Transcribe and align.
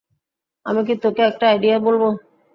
আমি 0.65 0.81
কি 0.87 0.93
তোকে 1.03 1.21
একটা 1.23 1.45
আইডিয়া 1.51 1.77
বলব? 1.81 2.03